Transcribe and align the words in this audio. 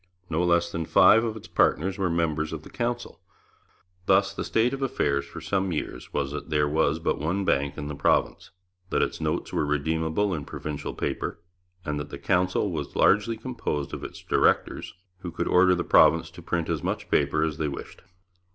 No 0.31 0.43
less 0.43 0.71
than 0.71 0.87
five 0.87 1.23
of 1.23 1.37
its 1.37 1.47
partners 1.47 1.99
were 1.99 2.09
members 2.09 2.51
of 2.51 2.63
the 2.63 2.71
Council. 2.71 3.21
Thus 4.07 4.33
the 4.33 4.43
state 4.43 4.73
of 4.73 4.81
affairs 4.81 5.25
for 5.25 5.39
some 5.41 5.71
years 5.71 6.11
was 6.11 6.31
that 6.31 6.49
there 6.49 6.67
was 6.67 6.97
but 6.97 7.19
one 7.19 7.45
bank 7.45 7.77
in 7.77 7.87
the 7.87 7.93
province, 7.93 8.49
that 8.89 9.03
its 9.03 9.21
notes 9.21 9.53
were 9.53 9.63
redeemable 9.63 10.33
in 10.33 10.43
provincial 10.43 10.95
paper, 10.95 11.37
and 11.85 11.99
that 11.99 12.09
the 12.09 12.17
Council 12.17 12.71
was 12.71 12.95
largely 12.95 13.37
composed 13.37 13.93
of 13.93 14.03
its 14.03 14.23
directors, 14.23 14.95
who 15.19 15.29
could 15.29 15.47
order 15.47 15.75
the 15.75 15.83
province 15.83 16.31
to 16.31 16.41
print 16.41 16.67
as 16.67 16.81
much 16.81 17.11
paper 17.11 17.43
as 17.43 17.59
they 17.59 17.67
wished! 17.67 18.01